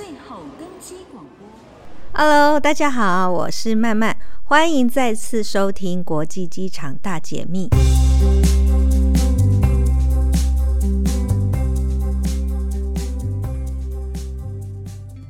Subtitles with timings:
[0.00, 1.46] 最后登机广播。
[2.14, 7.68] Hello，大家好，我是曼曼，欢迎再次收听国际机场大解密。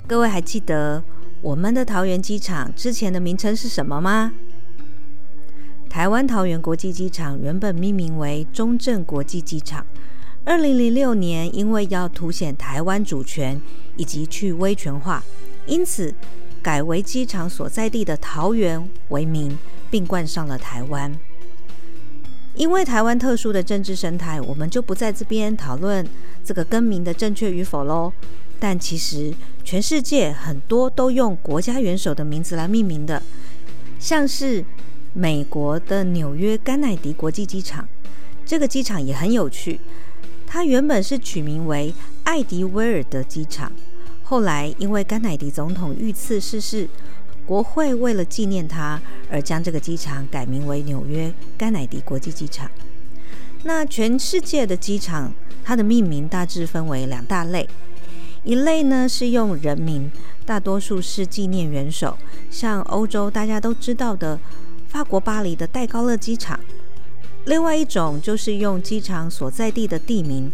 [0.06, 1.02] 各位还记得
[1.42, 4.32] 我们的桃园机场之前的名称是什么吗？
[5.88, 9.84] 台湾桃园国际机场原本命名为中正国际机场。
[10.44, 13.60] 二零零六年，因为要凸显台湾主权
[13.96, 15.22] 以及去威权化，
[15.66, 16.14] 因此
[16.62, 19.56] 改为机场所在地的桃园为名，
[19.90, 21.14] 并冠上了台湾。
[22.54, 26.06] 因为台湾特殊的政治生态，我们就不在这边讨论
[26.44, 28.12] 这个更名的正确与否喽。
[28.58, 29.32] 但其实
[29.62, 33.22] 全世界很多都用国家元首的名字来命名的，
[33.98, 34.64] 像是
[35.12, 37.88] 美国的纽约甘乃迪国际机场，
[38.44, 39.80] 这个机场也很有趣。
[40.52, 43.70] 它原本是取名为艾迪威尔德机场，
[44.24, 46.88] 后来因为甘乃迪总统遇刺逝世，
[47.46, 52.68] 国会为了纪念他而将这个机场改名为纽约甘乃迪国际机场。
[53.62, 57.68] 那全世界的机场，它的命名大致分为两大类，
[58.42, 60.10] 一类呢是用人名，
[60.44, 62.18] 大多数是纪念元首，
[62.50, 64.40] 像欧洲大家都知道的
[64.88, 66.58] 法国巴黎的戴高乐机场。
[67.46, 70.52] 另外一种就是用机场所在地的地名，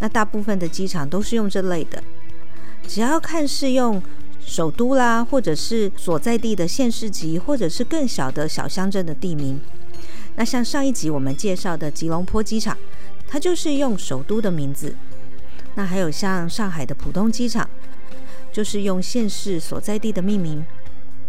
[0.00, 2.02] 那大部分的机场都是用这类的。
[2.86, 4.02] 只要看是用
[4.40, 9.60] 首都啦，或者是所在地的县市级，或者是更小的小乡镇的地名。
[10.36, 12.76] 那像上一集我们介绍的吉隆坡机场，
[13.26, 14.94] 它就是用首都的名字。
[15.74, 17.68] 那还有像上海的浦东机场，
[18.52, 20.64] 就是用县市所在地的命名。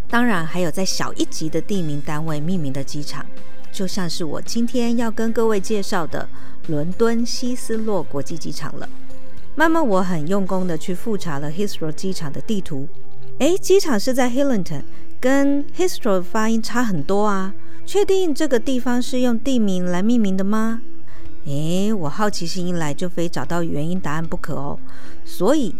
[0.08, 3.26] 当然还有在小一级的地名单位命名的机场。
[3.72, 6.28] 就像是我今天要跟各位介绍的
[6.68, 8.88] 伦敦希斯洛国际机场了。
[9.56, 12.88] 慢慢，我很用功的去复查了 h i s t r o 机场的地图。
[13.40, 14.84] 诶，机场是在 Hillington，
[15.20, 17.54] 跟 h i s t r o 发音差很多啊。
[17.86, 20.82] 确定这个地方是用地名来命名的吗？
[21.46, 24.80] 诶，我好奇心一来就非找到原因答案不可哦。
[25.26, 25.76] 所以，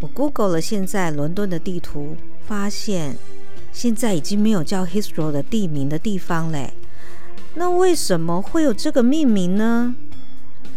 [0.00, 2.16] 我 Google 了现在伦敦的地图，
[2.46, 3.16] 发现
[3.72, 6.72] 现在已经没有叫 h i s t r o 的地名的地方嘞。
[7.54, 9.94] 那为什么会有这个命名呢？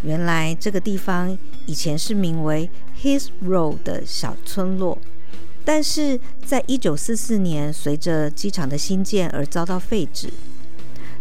[0.03, 1.37] 原来这个地方
[1.67, 2.69] 以前是名为
[3.01, 4.97] Heathrow 的小村落，
[5.63, 10.29] 但是在一九四四年随着机场的兴建而遭到废止，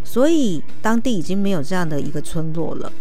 [0.03, 2.91] 所以当地已经没有这样的一个村落了。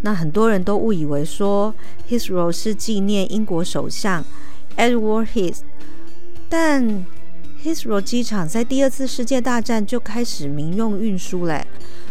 [0.00, 1.74] 那很多人都误以为说
[2.08, 4.24] Heathrow 是纪念英国首相
[4.78, 5.58] Edward Heath，
[6.48, 7.04] 但
[7.62, 11.66] Heathrow 机场在第二次世界大战就开始民用运输嘞，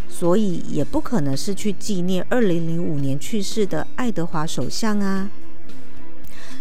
[0.08, 5.32] 所以也不可能是去纪念二零零五年去世的爱德华首相啊。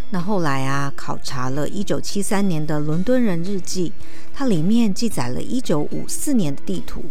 [0.09, 3.91] 那后来啊，考察了一九七三年的伦敦人日记，
[4.33, 7.03] 它里面记载了一九五四年的地图，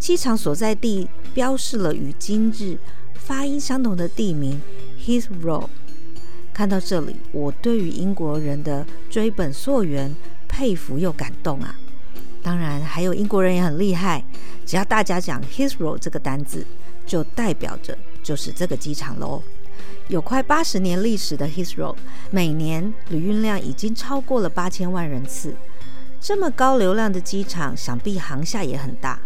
[0.00, 2.76] 机场所在地标示了与今日
[3.14, 4.60] 发音相同的地名
[5.00, 5.68] Heathrow。
[6.52, 10.12] 看到这里，我对于英国人的追本溯源。
[10.52, 11.74] 佩服又感动啊！
[12.42, 14.22] 当然，还有英国人也很厉害。
[14.66, 16.66] 只要大家讲 Heathrow 这个单字，
[17.06, 19.42] 就代表着就是这个机场喽。
[20.08, 21.96] 有快八十年历史的 Heathrow，
[22.30, 25.54] 每年旅运量已经超过了八千万人次。
[26.20, 29.18] 这么高流量的机场，想必航厦也很大。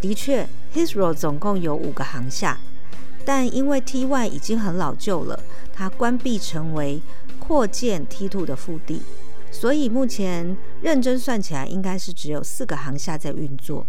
[0.00, 2.58] 的确，Heathrow 总共有五个航厦，
[3.24, 5.38] 但因为 T1 已经很老旧了，
[5.72, 7.02] 它关闭成为
[7.38, 9.02] 扩建 T2 的腹地。
[9.58, 13.86] 所以目前认真算起来，应该是只有四个航厦在运作。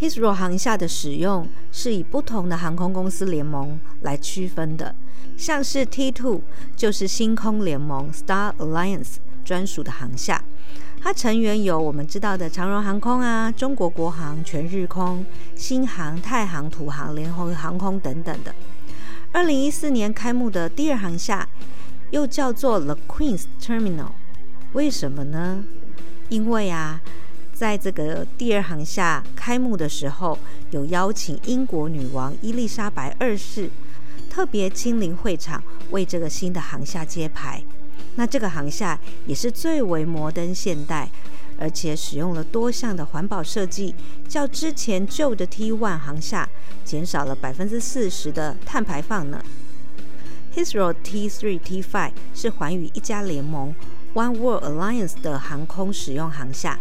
[0.00, 4.94] Heathrow 航厦的使用是以不同的航空公司联盟来区分的，
[5.36, 6.40] 像是 T2
[6.74, 10.42] 就是星空联盟 Star Alliance 专属的航厦，
[11.02, 15.22] 它成员有我们知道的长荣航空啊、中国国航、全日空、
[15.54, 18.54] 新航、太航、土航、联合航空等等的。
[19.32, 21.46] 二零一四年开幕的第二航厦
[22.10, 24.12] 又叫做 The Queen's Terminal。
[24.76, 25.64] 为什么呢？
[26.28, 27.00] 因为啊，
[27.54, 30.38] 在这个第二航厦开幕的时候，
[30.70, 33.70] 有邀请英国女王伊丽莎白二世
[34.28, 37.62] 特别亲临会场，为这个新的航厦揭牌。
[38.16, 41.08] 那这个航厦也是最为摩登现代，
[41.58, 43.94] 而且使用了多项的环保设计，
[44.28, 46.46] 较之前旧的 T1 航厦
[46.84, 49.42] 减少了百分之四十的碳排放呢。
[50.54, 53.74] Heathrow T3、T5 是寰宇一家联盟。
[54.16, 56.78] One World Alliance 的航空使用航厦，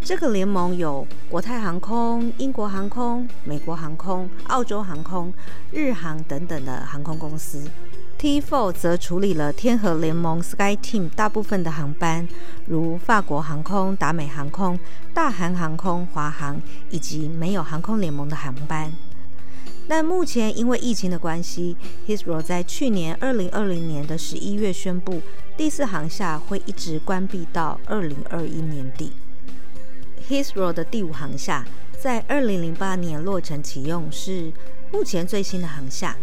[0.00, 5.30] 这个联盟有国泰航空、英国航空、美国航空、澳洲航空、
[5.70, 7.70] 日航等等的航空公司。
[8.18, 12.26] T4 则处理了天河联盟 SkyTeam 大部分的航班，
[12.64, 14.80] 如法国航空、达美航空、
[15.12, 18.90] 大韩航空、华航以及没有航空联盟的航班。
[19.88, 21.76] 但目前因为疫情的关系
[22.08, 25.22] ，Hisro 在去年二零二零年的十一月宣布，
[25.56, 29.12] 第四航厦会一直关闭到二零二一年底。
[30.28, 31.64] Hisro 的第五航厦
[32.00, 34.52] 在二零零八年落成启用，是
[34.90, 36.16] 目前最新的航厦。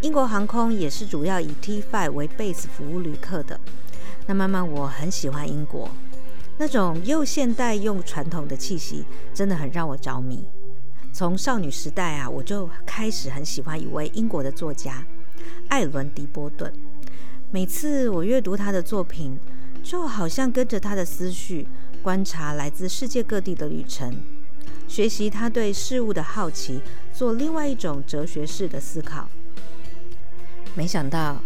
[0.00, 3.58] 英国航空也是主要以 T5 为 base 服务旅客的。
[4.26, 5.88] 那慢慢我很喜欢英国，
[6.58, 10.44] 那种又现代又传统的气息，真的很让我着迷。
[11.14, 15.06] 从少女时代啊，我就开始很喜欢一位英国的作家
[15.68, 16.72] 艾伦·狄波顿。
[17.52, 19.38] 每次我阅读他的作品，
[19.80, 21.68] 就好像跟着他的思绪，
[22.02, 24.12] 观察来自世界各地的旅程，
[24.88, 26.80] 学习他对事物的好奇，
[27.12, 29.28] 做另外一种哲学式的思考。
[30.74, 31.40] 没想到，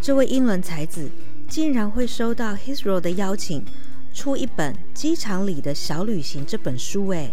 [0.00, 1.08] 这位英伦才子
[1.48, 3.64] 竟然会收到 h i s r o 的邀请，
[4.12, 7.06] 出一本《机场里的小旅行》这本书。
[7.10, 7.32] 诶，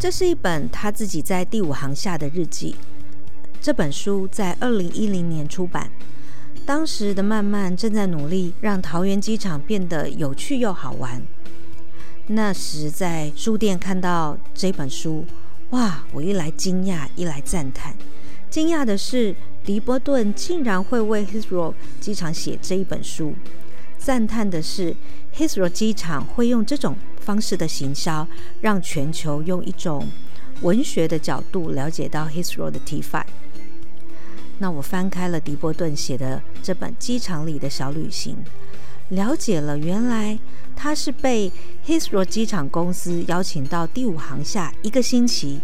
[0.00, 2.74] 这是一本他自己在第五行下的日记。
[3.60, 5.90] 这本书在二零一零年出版。
[6.64, 11.22] 当时的曼曼正在努力让桃园机场变得有趣又好玩。
[12.28, 15.26] 那时在书店看到这本书，
[15.70, 16.02] 哇！
[16.12, 17.94] 我一来惊讶，一来赞叹。
[18.48, 23.34] 惊讶的是，迪波顿竟然会为 Heathrow 机场写这一本书；
[23.98, 24.96] 赞叹的是
[25.36, 26.96] ，Heathrow 机场会用这种
[27.30, 28.26] 方式的行销，
[28.60, 30.04] 让全球用一种
[30.62, 33.22] 文学的角度了解到 Hisro 的 T5。
[34.58, 38.36] 那我翻开了迪波顿写的这本《机场里的小旅行》，
[39.14, 40.36] 了解了原来
[40.74, 41.52] 他是被
[41.86, 45.60] Hisro 机场公司邀请到第五航厦一个星期，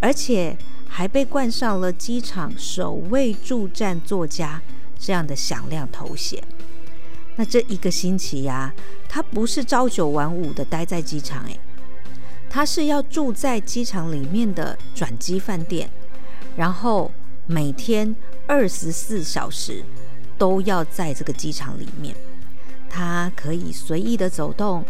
[0.00, 0.58] 而且。
[0.90, 4.60] 还被冠上了机场首位驻站作家
[4.98, 6.42] 这样的响亮头衔。
[7.38, 8.74] 那这一个星期呀，
[9.08, 11.60] 他不是朝九晚五的待在机场，诶，
[12.50, 15.88] 他是要住在机场里面的转机饭店，
[16.56, 17.12] 然后
[17.46, 18.12] 每天
[18.48, 19.84] 二十四小时
[20.36, 22.12] 都要在这个机场里面。
[22.90, 24.84] 他可以随意的走动，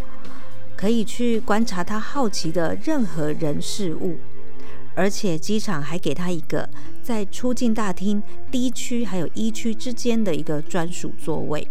[0.75, 4.17] 可以去观察他好奇的任何人事物。
[4.95, 6.67] 而且机场还给他一个
[7.03, 11.69] 在出境大厅 D 区还有 E 区之间的一个专属座位，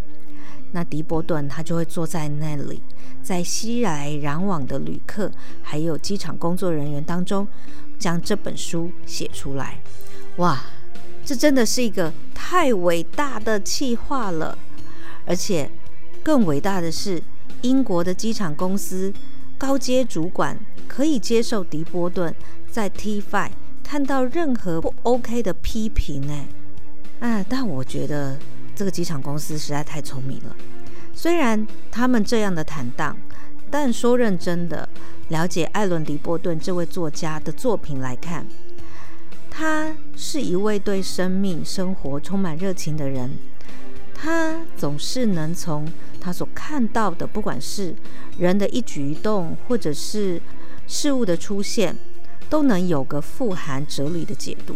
[0.71, 2.81] 那迪波顿他就会坐在那里，
[3.23, 5.31] 在熙来攘往的旅客
[5.61, 7.47] 还有机场工作人员当中，
[7.97, 9.79] 将这本书写出来。
[10.37, 10.61] 哇，
[11.25, 14.57] 这真的是一个太伟大的企划了！
[15.25, 15.69] 而且
[16.23, 17.21] 更伟大的是，
[17.61, 19.13] 英国的机场公司
[19.57, 22.33] 高阶主管可以接受迪波顿。
[22.69, 23.49] 在 T5
[23.81, 26.45] 看到任何不 OK 的批评呢？
[27.19, 28.37] 啊，但我觉得
[28.77, 30.55] 这个机场公司实在太聪明了。
[31.15, 33.17] 虽然他们这样的坦荡，
[33.71, 34.87] 但说认真的，
[35.29, 38.45] 了解艾伦·迪波顿这位作家的作品来看，
[39.49, 43.39] 他是一位对生命、生活充满热情的人。
[44.13, 45.91] 他总是能从
[46.21, 47.95] 他所看到的，不管是
[48.37, 50.39] 人的一举一动，或者是
[50.85, 51.97] 事物的出现。
[52.49, 54.73] 都能有个富含哲理的解读，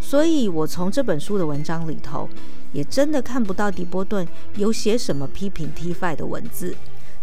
[0.00, 2.26] 所以我从这本书的文章里头，
[2.76, 6.76] 也真的看不到迪波顿有写什么批评 T5 的文字，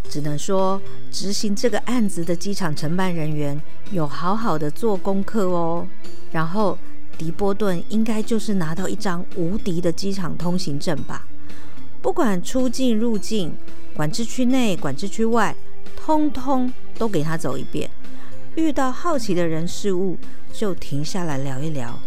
[0.09, 0.81] 只能说
[1.11, 5.87] 执行这个案子的机场承办人员有好好的做功课哦。
[6.31, 6.75] 然后
[7.19, 11.27] 迪波顿应该就是拿到一张无敌的机场通行证吧，
[12.01, 13.55] 不管出境入境、
[13.95, 15.55] 管制区内、管制区外，
[15.95, 17.87] 通通都给他走一遍。
[18.55, 20.17] 遇到好奇的人事物，
[20.51, 21.99] 就停下来聊一聊。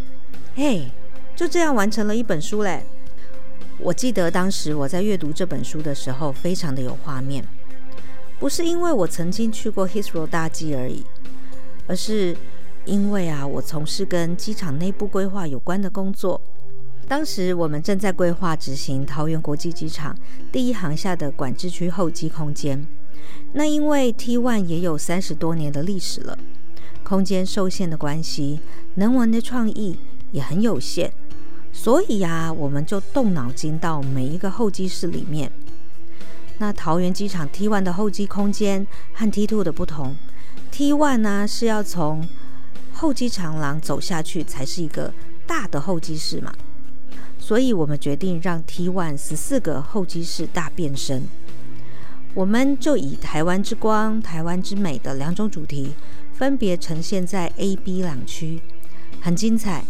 [0.56, 0.90] 嘿，
[1.36, 2.84] 就这样完成了一本书嘞！
[3.78, 7.44] 我记得当时我在阅读这本书的时候，非常的有画面。
[8.38, 11.04] 不是因为我曾经去过 Histro 大机而已，
[11.86, 12.36] 而是
[12.84, 16.40] 因为啊，我从事跟机场内部规划有关的工作。
[17.08, 20.16] 当时我们正在规划执行桃园国际机场
[20.50, 22.86] 第一航厦的管制区候机空间。
[23.52, 26.36] 那因为 T1 也有三十多年的历史了，
[27.04, 28.60] 空间受限的关系，
[28.96, 29.98] 能玩的创意
[30.32, 31.12] 也很有限，
[31.78, 35.52] 所以呀、我们就动脑筋到每一个候机室里面。
[36.58, 40.16] 那桃园机场 T1 的候机空间和 T2 的不同
[40.72, 42.26] ，T1 呢是要从
[42.94, 45.12] 候机长廊走下去才是一个
[45.46, 46.52] 大的候机室嘛，
[47.38, 51.28] 所以我们决定让 T1 十四个候机室大变身。
[52.34, 55.94] 我们就以台湾之光、台湾之美的两种主题，
[56.32, 58.60] 分别呈现在 A、B 两区，
[59.20, 59.84] 很精彩。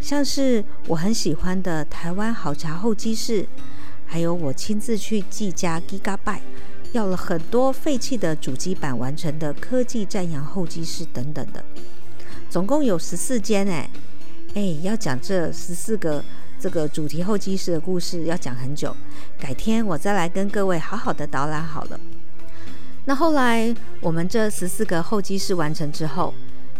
[0.00, 3.46] 像是我很喜欢的台湾好茶候机室，
[4.06, 6.40] 还有我亲自去技嘉 Gigabyte
[6.92, 11.62] 要了很多废弃的主机板完成的科技战扬候机室等等的，
[12.48, 13.88] 总共有十四间哎
[14.54, 16.24] 哎，要讲这十四个
[16.58, 18.96] 这个主题候机室的故事要讲很久，
[19.38, 22.00] 改天我再来跟各位好好的导览好了。
[23.04, 26.34] 那后来我们这十四个候机室完成之后，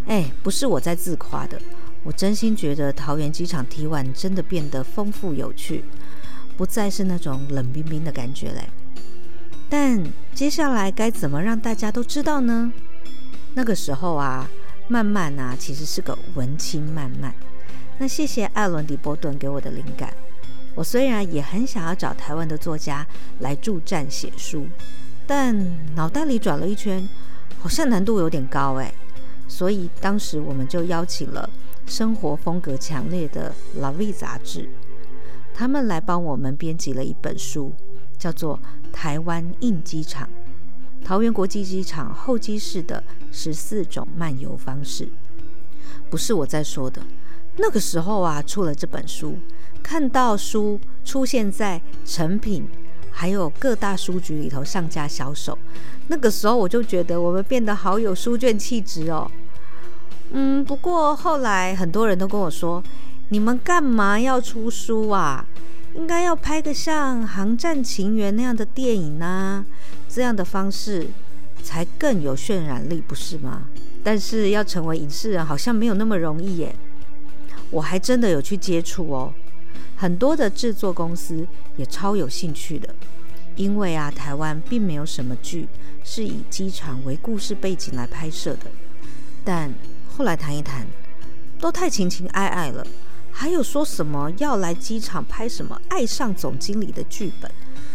[0.06, 1.60] 哎，不是我在自夸的，
[2.02, 5.84] 我真心觉得桃园机场 T1 真的变得丰富有趣，
[6.56, 8.68] 不再是那种冷冰冰的感觉嘞。
[9.68, 10.02] 但
[10.34, 12.72] 接下来该怎么让大家都知道呢？
[13.54, 14.48] 那个时候啊，
[14.88, 17.34] 漫漫啊，其实是个文青漫漫。
[17.98, 20.12] 那谢谢艾伦·迪波顿给我的灵感。
[20.74, 23.06] 我虽然也很想要找台湾的作家
[23.40, 24.66] 来助战写书，
[25.26, 27.06] 但脑袋里转了一圈，
[27.58, 28.90] 好像难度有点高哎。
[29.46, 31.48] 所以当时我们就邀请了
[31.90, 34.70] 生活风格强烈的《La Vie》杂志，
[35.52, 37.72] 他们来帮我们编辑了一本书。
[38.16, 38.60] 叫做
[38.92, 40.28] 台湾印机场，
[41.02, 45.08] 桃园国际机场候机室的十四种漫游方式，
[46.10, 47.02] 不是我在说的。
[47.56, 49.38] 那个时候啊，出了这本书，
[49.82, 52.68] 看到书出现在诚品，
[53.10, 55.56] 还有各大书局里头上架销售，
[56.08, 59.30] 那个时候我就觉得我们变得好有书卷气质哦。
[60.32, 62.82] 嗯，不过后来很多人都跟我说，
[63.30, 65.44] 你们干嘛要出书啊？
[65.94, 69.64] 应该要拍个像《航站情缘》那样的电影呢、
[70.08, 71.08] 这样的方式
[71.64, 73.62] 才更有渲染力，不是吗？
[74.04, 76.74] 但是要成为影视人，好像没有那么容易耶。
[77.70, 79.34] 我还真的有去接触哦，
[79.96, 81.44] 很多的制作公司
[81.76, 82.94] 也超有兴趣的，
[83.56, 85.68] 因为啊，台湾并没有什么剧
[86.04, 88.70] 是以机场为故事背景来拍摄的。
[89.44, 89.72] 但
[90.16, 90.86] 后来谈一谈，
[91.58, 92.86] 都太情情爱爱了。
[93.32, 97.50] 还有说什么要来机场拍什么爱上总经理的剧本，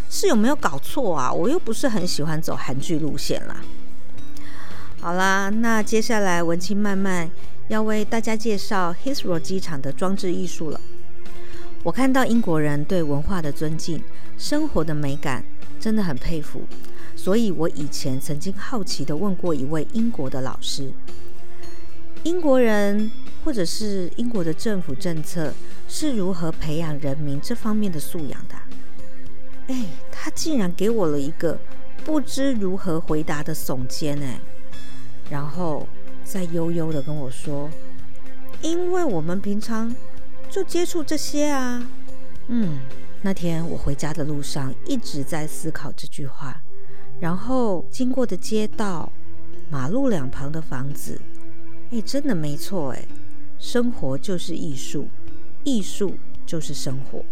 [0.10, 1.31] 是有没有搞错啊？
[1.31, 3.57] 我又不是很喜欢走韩剧路线啦。
[5.00, 7.29] 好啦，那接下来文青漫漫
[7.67, 10.81] 要为大家介绍 Heathrow 机场的装置艺术了。
[11.84, 14.01] 我看到英国人对文化的尊敬，
[14.38, 15.43] 生活的美感，
[15.79, 16.63] 真的很佩服。
[17.15, 20.91] 所以我以前曾经好奇地问过一位英国的老师，
[22.25, 23.10] 英国人。
[23.46, 25.53] 或者是英国的政府政策
[25.88, 28.55] 是如何培养人民这方面的素养的？
[29.67, 31.55] 哎，他竟然给我了一个
[32.03, 34.41] 不知如何回答的耸肩哎，
[35.29, 35.88] 然后
[36.24, 37.70] 再悠悠的跟我说
[38.63, 39.96] ：“因为我们平常
[40.50, 41.88] 就接触这些啊。”
[42.50, 42.79] 嗯，
[43.22, 46.60] 那天我回家的路上一直在思考这句话，
[47.20, 49.12] 然后经过的街道、
[49.70, 51.22] 马路两旁的房子，
[51.95, 53.07] 哎，真的没错哎。
[53.57, 55.07] 生活就是艺术，
[55.63, 57.23] 艺术就是生活，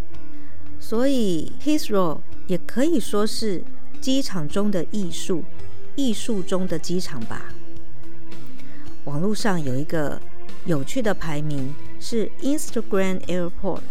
[0.79, 3.61] 所以 Hisro 也可以说是
[3.99, 5.43] 机场中的艺术，
[5.97, 7.53] 艺术中的机场吧。
[9.03, 10.21] 网络上有一个
[10.65, 13.81] 有趣的排名，是 Instagram Airport，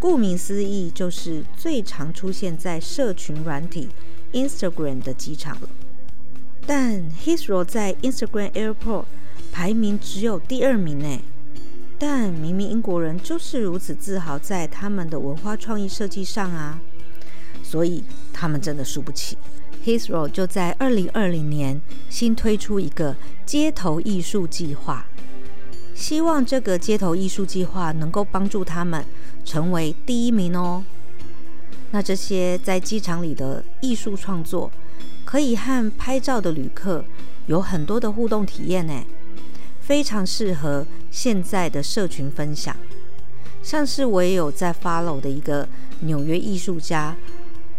[0.00, 3.88] 顾名思义就是最常出现在社群软体
[4.32, 5.68] Instagram 的机场了。
[6.66, 9.04] 但 Hisro 在 Instagram Airport
[9.56, 11.18] 排名只有第二名呢。
[11.98, 16.78] 但明明英国人就是如此自豪在他们的文化创意设计上啊，
[17.62, 19.38] 所以他们真的输不起。
[19.82, 25.06] Heathrow 就在二零二零年新推出一个街头艺术计划，
[25.94, 29.02] 希望这个街头艺术计划能够帮助他们
[29.42, 30.84] 成为第一名哦。
[31.92, 34.70] 那这些在机场里的艺术创作，
[35.24, 37.02] 可以和拍照的旅客
[37.46, 39.02] 有很多的互动体验呢。
[39.86, 42.76] 非常适合现在的社群分享，
[43.62, 45.68] 像是我也有在 follow 的一个
[46.00, 47.14] 纽约艺术家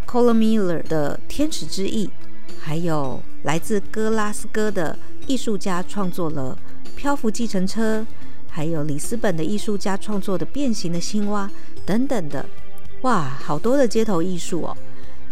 [0.08, 2.08] Colin Miller 的《天使之翼》，
[2.62, 6.58] 还有来自哥拉斯哥的艺术家创作了
[6.96, 8.00] 《漂浮计程车》，
[8.48, 11.52] 还有里斯本的艺术家创作的变形的青蛙
[11.86, 12.46] 等等的，
[13.02, 14.78] 哇，好多的街头艺术哦！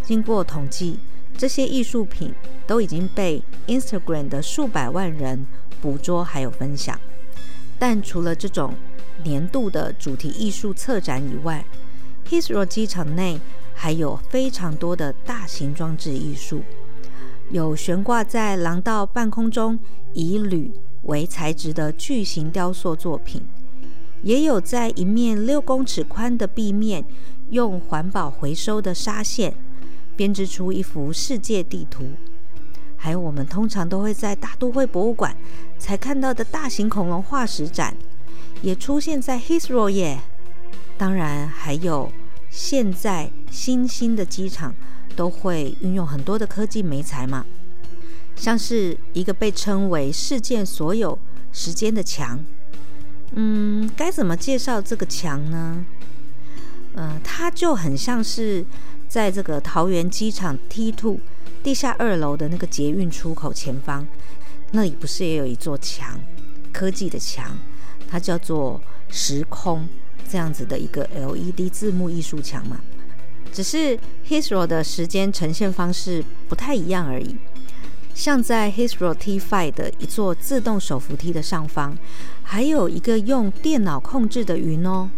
[0.03, 1.00] 经过统计，
[1.38, 2.34] 这些艺术品
[2.67, 5.48] 都已经被 Instagram 的数百万人。
[5.82, 7.00] 捕捉还有分享，
[7.77, 8.74] 但除了这种
[9.24, 11.65] 年度的主题艺术策展以外
[12.29, 13.39] ，Hisro 机场内
[13.74, 16.63] 还有非常多的大型装置艺术，
[17.51, 19.77] 有悬挂在廊道半空中
[20.13, 20.72] 以铝
[21.03, 23.48] 为材质的巨型雕塑作品，
[24.24, 27.05] 也有在一面六公尺宽的壁面
[27.51, 29.53] 用环保回收的纱线
[30.15, 32.08] 编织出一幅世界地图。
[33.06, 35.38] 还有我们通常都会在大都会博物馆
[35.78, 37.96] 才看到的大型恐龙化石展，
[38.64, 40.20] 也出现在 h i s r o 耶。
[40.98, 42.12] 当然，还有
[42.50, 44.74] 现在新兴的机场
[45.16, 47.46] 都会运用很多的科技媒材嘛，
[48.36, 51.20] 像是一个被称为世界所有
[51.54, 52.44] 时间的墙。
[53.34, 55.86] 嗯，该怎么介绍这个墙呢？
[56.96, 58.66] 呃，它就很像是
[59.08, 61.20] 在这个桃园机场 T2
[61.66, 64.06] 地下二楼的那个捷运出口前方，
[64.70, 66.20] 那里不是也有一座墙，
[66.72, 67.58] 科技的墙，
[68.08, 68.80] 它叫做
[69.10, 69.90] 时空
[70.30, 72.80] 这样子的一个 LED 字幕艺术墙嘛。
[73.52, 73.98] 只是
[74.30, 77.36] HISTRO 的时间呈现方式不太一样而已。
[78.14, 81.98] 像在 Heathrow T5 的一座自动手扶梯的上方，
[82.44, 85.10] 还有一个用电脑控制的云哦。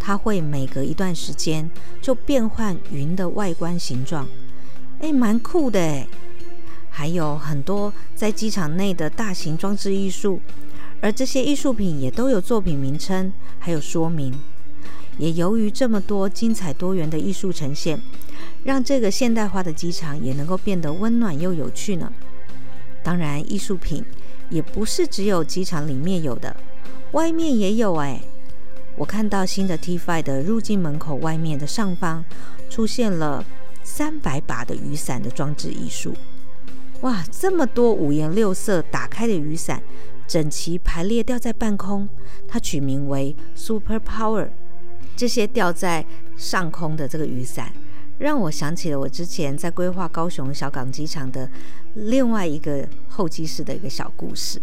[0.00, 4.26] 它会每隔一段时间就变换云的外观形状，
[5.00, 6.06] 哎，蛮酷的哎！
[6.90, 10.40] 还有很多在机场内的大型装置艺术，
[11.00, 14.34] 而这些艺术品也都有作品名称，还有说明。
[15.18, 18.00] 也由于这么多精彩多元的艺术呈现，
[18.64, 22.12] 让这个现代化的机场也能够变得温暖又有趣呢。
[23.02, 24.04] 当然，艺术品
[24.50, 26.56] 也不是只有机场里面有的，
[27.12, 28.20] 外面也有哎。
[28.96, 32.24] 我看到新的 T5 的入境门口外面的上方
[32.70, 33.44] 出现了
[33.88, 36.12] 三百把的雨伞的装置艺术，
[37.02, 39.80] 哇，这么多五颜六色打开的雨伞，
[40.26, 42.08] 整齐排列吊在半空，
[42.48, 44.48] 它取名为 Super Power。
[45.14, 46.04] 这些吊在
[46.36, 47.72] 上空的这个雨伞，
[48.18, 51.48] 让我想起了我之前在规划高雄小港机场的
[51.94, 54.60] 另外一个候机室的一个小故事。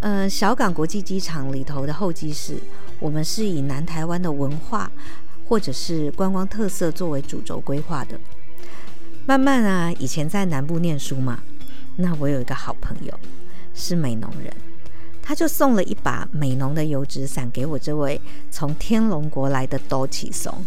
[0.00, 2.56] 呃，小港国际机场里头的候机室。
[3.00, 4.90] 我们是以南台湾的文化
[5.48, 8.20] 或者是观光特色作为主轴规划的。
[9.24, 11.40] 慢慢啊，以前在南部念书嘛，
[11.96, 13.18] 那我有一个好朋友
[13.74, 14.52] 是美浓人，
[15.22, 20.64] 他就送了一把美浓的油纸伞给我这位从天龙国来的多启松。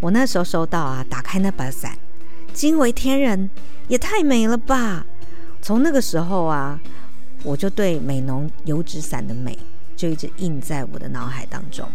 [0.00, 1.98] 我那时候收到啊，打开那把伞，
[2.52, 3.50] 惊为天人，
[3.88, 5.04] 也太美了吧！
[5.60, 6.80] 从那个时候啊，
[7.42, 9.58] 我就对美浓油纸伞的美。
[9.94, 11.88] 就一直印在我的脑海当中，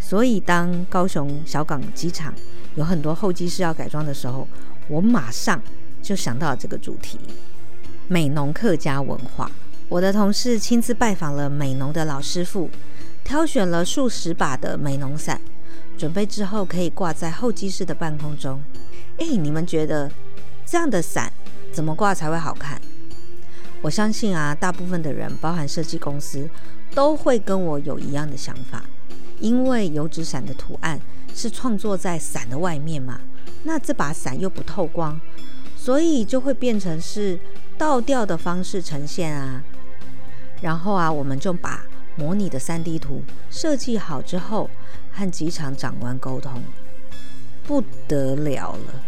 [0.00, 2.32] 所以当高雄小港机场
[2.76, 4.46] 有很多候机室要改装的时候，
[4.88, 5.60] 我马上
[6.02, 7.18] 就想到了这个主题——
[8.06, 9.50] 美浓客家文化。
[9.88, 12.70] 我的同事亲自拜访了美浓的老师傅，
[13.24, 15.40] 挑选了数十把的美浓伞，
[15.98, 18.62] 准备之后可以挂在候机室的半空中。
[19.18, 20.10] 哎，你们觉得
[20.64, 21.32] 这样的伞
[21.72, 22.80] 怎么挂才会好看？
[23.82, 26.48] 我相信啊，大部分的人，包含设计公司。
[26.94, 28.82] 都会跟我有一样的想法，
[29.40, 31.00] 因为油纸伞的图案
[31.34, 33.20] 是创作在伞的外面嘛，
[33.64, 35.20] 那这把伞又不透光，
[35.76, 37.38] 所以就会变成是
[37.76, 39.62] 倒吊的方式呈现啊。
[40.60, 41.84] 然后啊，我们就把
[42.16, 44.70] 模拟的 3D 图设计好之后，
[45.12, 46.62] 和机场长官沟通，
[47.64, 49.02] 不得了了，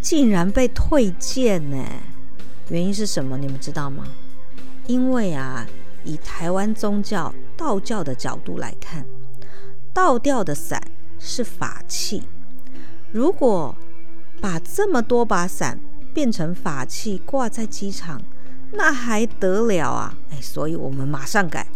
[0.00, 1.84] 竟然被退件呢！
[2.68, 3.36] 原因是什么？
[3.36, 4.06] 你们知道吗？
[4.86, 5.66] 因为啊。
[6.06, 9.06] 以台湾宗教道教的角度来看，
[9.94, 10.82] 倒吊的伞
[11.18, 12.24] 是法器。
[13.12, 13.74] 如果
[14.40, 15.78] 把这么多把伞
[16.12, 18.20] 变成法器挂在机场，
[18.72, 20.14] 那还得了啊！
[20.30, 21.68] 哎，所以我们马上改，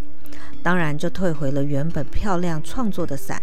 [0.65, 3.41] 当然就退回了原本漂亮创作的伞，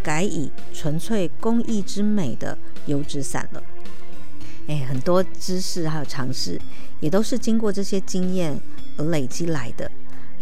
[0.00, 3.62] 改以纯粹工艺之美的油纸伞了。
[4.68, 6.58] 哎，很多知识还有常识，
[7.00, 8.58] 也都是经过这些经验
[8.96, 9.90] 而累积来的。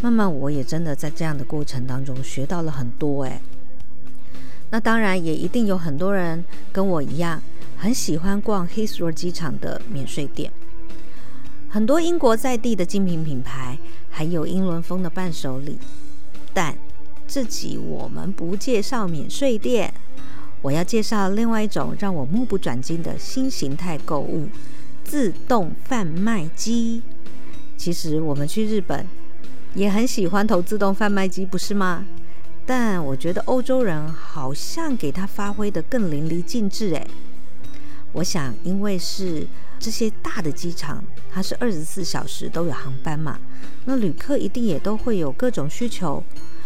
[0.02, 3.40] 慢慢，我也真的在这样的过程当中学到了很多哎。
[4.72, 7.42] 那当然，也一定有很多人跟我一样，
[7.76, 10.50] 很喜欢逛 Heathrow 机场的免税店。
[11.68, 13.76] 很多英国在地的精品品牌，
[14.08, 15.76] 还有英伦风的伴手礼。
[16.54, 16.74] 但
[17.28, 19.92] 这集我们不介绍免税店，
[20.62, 24.48] 我要介绍另外一种让我目不转睛的新形态购物——
[25.04, 27.02] 自动贩卖机。
[27.76, 29.06] 其实我们去日本。
[29.74, 32.04] 也很喜欢投自动贩卖机，不是吗？
[32.64, 37.06] 但我觉得欧洲人好像给它发挥得更淋漓尽致诶。
[38.12, 39.46] 我想，因为是
[39.78, 43.38] 这些大的机场，它是二十四小时都有航班嘛，
[43.86, 46.22] 那旅客一定也都会有各种需求，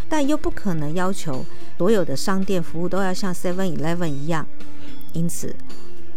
[0.08, 1.46] 但又不可能要求
[1.78, 4.46] 所有的商店服务都要像 Seven Eleven 一样。
[5.12, 5.54] 因此，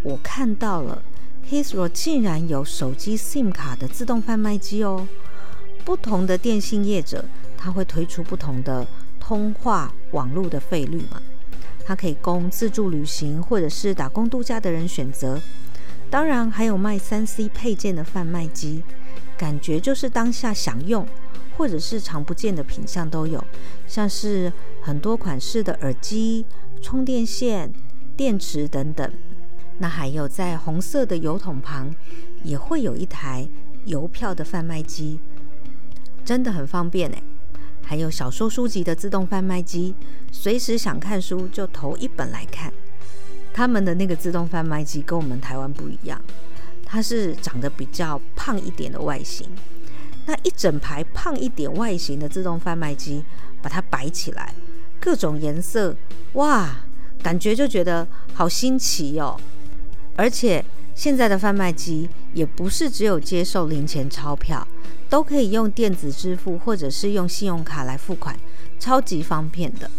[0.02, 1.04] 我看到了
[1.50, 5.08] Hisro 竟然有手机 SIM 卡的自动贩卖机哦。
[5.86, 7.24] 不同的电信业者，
[7.58, 8.86] 他会推出不同的
[9.30, 11.22] 通话网络的费率嘛？
[11.86, 15.40] 它可以供自助旅行或者是打工度假的人选择。
[16.10, 18.82] 当然，还有卖三 C 配件的贩卖机，
[19.38, 21.08] 感觉就是当下想用
[21.56, 23.46] 或者是常不见的品项都有，
[23.86, 26.44] 像是很多款式的耳机、
[26.82, 27.72] 充电线、
[28.18, 29.12] 电池等等。
[29.78, 31.94] 那还有在红色的邮筒旁，
[32.44, 33.48] 也会有一台
[33.86, 35.20] 邮票的贩卖机，
[36.26, 37.22] 真的很方便诶。
[37.90, 39.96] 还有小说书籍的自动贩卖机，
[40.32, 42.72] 随时想看书就投一本来看。
[43.52, 46.22] 他们的那个自动贩卖机跟我们台湾不一样，
[46.86, 49.50] 它是长得比较胖一点的外形。
[50.28, 53.24] 那一整排胖一点外形的自动贩卖机，
[53.60, 54.54] 把它摆起来，
[55.00, 55.96] 各种颜色，
[56.34, 56.70] 哇，
[57.24, 59.36] 感觉就觉得好新奇哦。
[60.16, 60.64] 而且
[61.00, 64.68] 现在的贩卖机也不是只有接受零钱钞票。
[65.08, 68.38] 都可以用电子支付，或者是用信用卡来付款，
[68.82, 69.90] 超级方便的。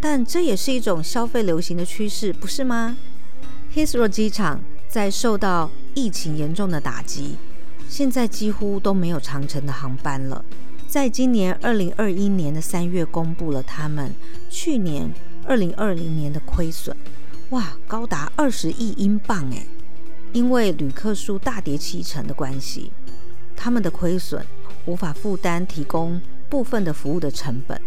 [0.00, 2.96] 但这也是一种消费流行的趋势，不是吗
[3.74, 7.34] ？Heathrow 机场在受到疫情严重的打击，
[7.88, 10.44] 现在几乎都没有长程的航班了。
[10.86, 14.14] 在今年二零二一年的三月，公布了他们
[14.48, 15.12] 去年
[15.44, 16.96] 二零二零年的亏损，
[17.50, 19.66] 哇，高达二十亿英镑诶，
[20.32, 22.90] 因为旅客数大跌七成的关系。
[23.56, 24.42] 他们的亏损
[24.86, 27.78] 无法负担提供部分的服务的成本，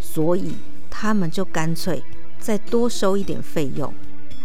[0.00, 0.54] 所以
[0.88, 2.02] 他们就干脆
[2.40, 3.92] 再多收一点费用。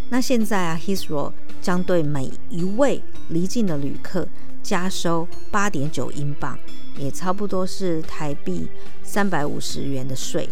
[0.10, 4.28] 那现在啊 h i s r o 将对每一位离境的旅客
[4.62, 6.60] 加收八点九英镑，
[6.97, 8.67] 也差不多是台币
[9.04, 10.50] 三百五十元的税，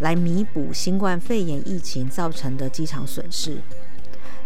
[0.00, 3.58] 来弥补新冠肺炎疫情造成的机场损失。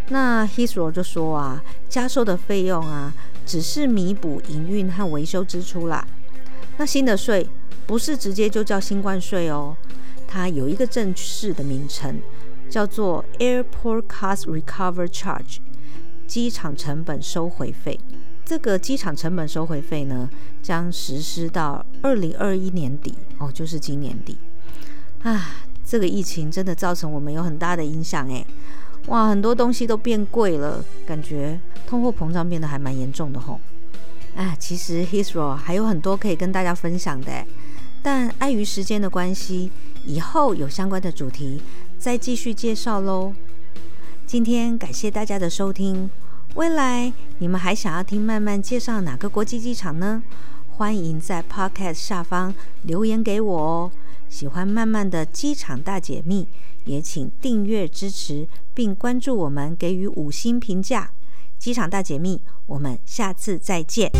[0.09, 3.13] 那 h i s r o 就说啊，加收的费用啊。
[3.45, 6.05] 只是弥补营运和维修支出啦。
[6.75, 7.47] 那新的税
[7.85, 9.73] 不是直接就叫新冠税哦，
[10.27, 12.19] 它有一个正式的名称，
[12.69, 15.59] 叫做 Airport Cost Recovery Charge，
[16.27, 17.97] 机场成本收回费。
[18.43, 20.29] 这个机场成本收回费呢，
[20.61, 24.37] 将实施到二零二一年底哦，就是今年底。
[25.23, 25.51] 啊，
[25.85, 28.45] 这个疫情真的造成我们有很大的影响诶。
[29.07, 33.59] 哇，很多东西都变贵了，感觉通货膨胀变得还蛮严重的吼。
[34.35, 37.45] 啊，其实 Hisro 还有很多可以跟大家分享的，
[38.03, 39.71] 但碍于时间的关系，
[40.05, 41.61] 以后有相关的主题
[41.97, 43.33] 再继续介绍喽。
[44.25, 46.09] 今天感谢大家的收听，
[46.55, 50.21] 未来你们还想要听曼曼介绍哪个国际机场呢？
[50.69, 53.91] 欢迎在 Podcast 下方留言给我哦。
[54.29, 56.47] 喜欢曼曼的机场大解密，
[56.85, 61.11] 也请订阅支持，并关注我们，给予五星评价。
[61.57, 64.11] 机场大解密，我们下次再见。